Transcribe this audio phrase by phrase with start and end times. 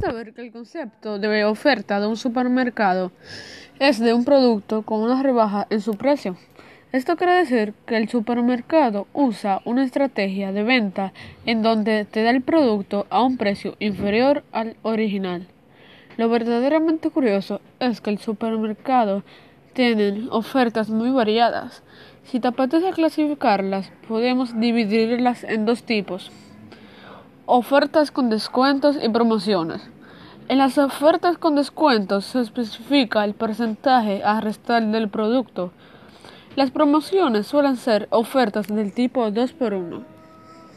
[0.00, 3.12] saber que el concepto de oferta de un supermercado
[3.78, 6.36] es de un producto con una rebaja en su precio.
[6.92, 11.12] Esto quiere decir que el supermercado usa una estrategia de venta
[11.44, 15.46] en donde te da el producto a un precio inferior al original.
[16.16, 19.22] Lo verdaderamente curioso es que el supermercado
[19.74, 21.82] tiene ofertas muy variadas.
[22.24, 26.32] Si te apetece clasificarlas, podemos dividirlas en dos tipos.
[27.52, 29.82] Ofertas con descuentos y promociones.
[30.46, 35.72] En las ofertas con descuentos se especifica el porcentaje a restar del producto.
[36.54, 40.04] Las promociones suelen ser ofertas del tipo 2x1.